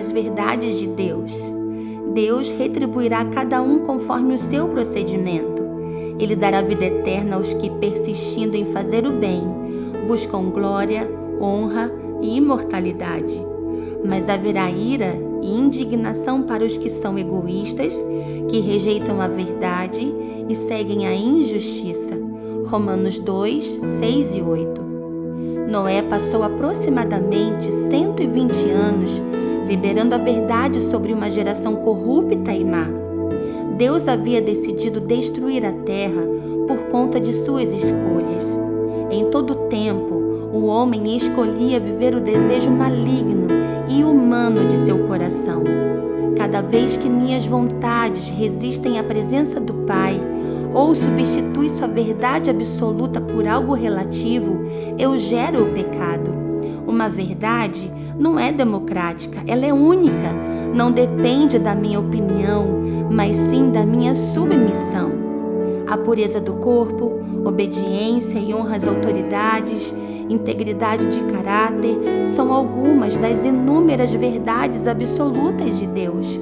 [0.00, 1.32] as verdades de Deus.
[2.14, 5.60] Deus retribuirá cada um conforme o seu procedimento.
[6.18, 9.42] Ele dará vida eterna aos que, persistindo em fazer o bem,
[10.08, 11.08] buscam glória,
[11.40, 13.40] honra e imortalidade.
[14.04, 17.94] Mas haverá ira e indignação para os que são egoístas,
[18.48, 20.12] que rejeitam a verdade
[20.48, 22.18] e seguem a injustiça.
[22.66, 24.80] Romanos 2, 6 e 8.
[25.70, 29.22] Noé passou aproximadamente 120 anos
[29.70, 32.88] liberando a verdade sobre uma geração corrupta e má.
[33.76, 36.22] Deus havia decidido destruir a terra
[36.66, 38.58] por conta de suas escolhas.
[39.12, 40.12] Em todo tempo,
[40.52, 43.46] o homem escolhia viver o desejo maligno
[43.88, 45.62] e humano de seu coração.
[46.36, 50.20] Cada vez que minhas vontades resistem à presença do Pai,
[50.74, 54.64] ou substitui sua verdade absoluta por algo relativo,
[54.98, 56.49] eu gero o pecado.
[56.86, 60.32] Uma verdade não é democrática, ela é única.
[60.74, 62.66] Não depende da minha opinião,
[63.10, 65.10] mas sim da minha submissão.
[65.88, 69.94] A pureza do corpo, obediência e honra às autoridades,
[70.28, 71.96] integridade de caráter
[72.28, 76.40] são algumas das inúmeras verdades absolutas de Deus.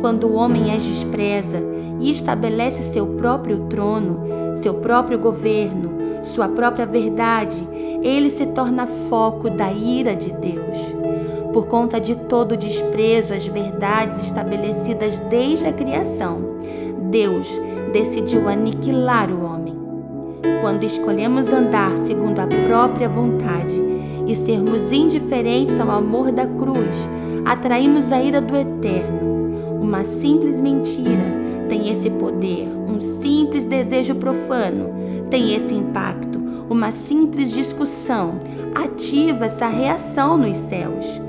[0.00, 4.22] Quando o homem as despreza e estabelece seu próprio trono,
[4.62, 7.66] seu próprio governo, sua própria verdade,
[8.02, 10.78] ele se torna foco da ira de Deus.
[11.52, 16.40] Por conta de todo o desprezo às verdades estabelecidas desde a criação,
[17.10, 17.48] Deus
[17.92, 19.76] decidiu aniquilar o homem.
[20.60, 23.80] Quando escolhemos andar segundo a própria vontade
[24.26, 27.08] e sermos indiferentes ao amor da cruz,
[27.44, 29.80] atraímos a ira do eterno.
[29.80, 34.90] Uma simples mentira tem esse poder, um simples desejo profano
[35.30, 36.38] tem esse impacto,
[36.70, 38.40] uma simples discussão
[38.74, 41.20] ativa essa reação nos céus.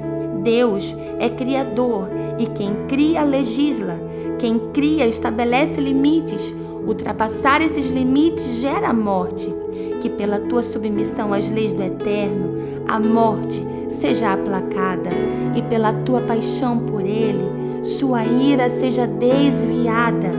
[0.43, 3.99] Deus é criador e quem cria legisla,
[4.37, 6.55] quem cria estabelece limites.
[6.87, 9.53] Ultrapassar esses limites gera a morte.
[10.01, 12.55] Que pela tua submissão às leis do eterno,
[12.87, 15.09] a morte seja aplacada
[15.55, 20.31] e pela tua paixão por ele, sua ira seja desviada.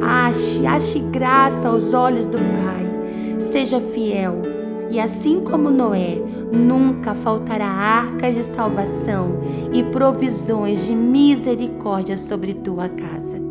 [0.00, 2.86] Ache, ache graça aos olhos do Pai.
[3.38, 4.42] Seja fiel,
[4.90, 6.18] e assim como Noé,
[6.52, 9.40] nunca faltará arcas de salvação
[9.72, 13.45] e provisões de misericórdia sobre tua casa.